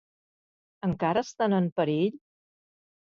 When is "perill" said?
1.81-2.19